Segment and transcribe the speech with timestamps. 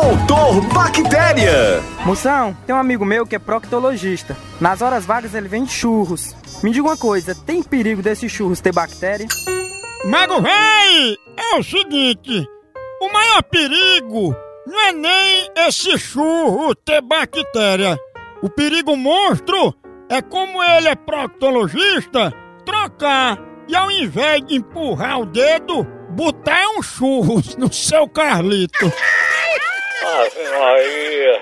[0.00, 1.82] Doutor Bactéria.
[2.06, 4.34] Moção, tem um amigo meu que é proctologista.
[4.58, 6.34] Nas horas vagas ele vende churros.
[6.62, 9.28] Me diga uma coisa, tem perigo desses churros ter bactéria?
[10.06, 12.46] Mago véi, é o seguinte,
[13.02, 14.34] o maior perigo
[14.66, 17.98] não é nem esse churro ter bactéria.
[18.42, 19.74] O perigo monstro
[20.08, 22.32] é como ele é proctologista,
[22.64, 23.38] trocar
[23.68, 28.90] e ao invés de empurrar o dedo, botar um churros no seu Carlito.
[30.22, 30.82] 哎
[31.22, 31.39] 呀。